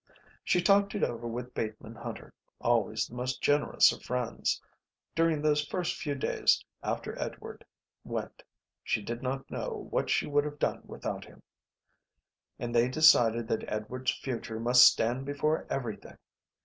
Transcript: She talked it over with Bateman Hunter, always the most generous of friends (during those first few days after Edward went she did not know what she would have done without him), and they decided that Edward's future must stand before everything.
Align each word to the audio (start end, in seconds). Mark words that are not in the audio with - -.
She 0.43 0.63
talked 0.63 0.95
it 0.95 1.03
over 1.03 1.27
with 1.27 1.53
Bateman 1.53 1.93
Hunter, 1.93 2.33
always 2.59 3.05
the 3.05 3.13
most 3.13 3.39
generous 3.39 3.91
of 3.91 4.01
friends 4.01 4.59
(during 5.13 5.43
those 5.43 5.63
first 5.63 5.95
few 5.95 6.15
days 6.15 6.65
after 6.81 7.15
Edward 7.21 7.63
went 8.03 8.41
she 8.83 8.99
did 8.99 9.21
not 9.21 9.51
know 9.51 9.85
what 9.91 10.09
she 10.09 10.25
would 10.25 10.43
have 10.43 10.57
done 10.57 10.81
without 10.85 11.23
him), 11.25 11.43
and 12.57 12.73
they 12.73 12.87
decided 12.89 13.47
that 13.49 13.63
Edward's 13.71 14.09
future 14.09 14.59
must 14.59 14.87
stand 14.87 15.23
before 15.23 15.67
everything. 15.69 16.17